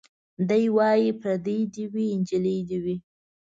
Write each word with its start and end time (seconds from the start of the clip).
دی 0.49 0.63
وايي 0.75 1.09
پرېدۍ 1.21 1.59
دي 1.73 1.83
وي 1.93 2.05
نجلۍ 2.21 2.57
دي 2.69 2.77
وي 2.83 2.95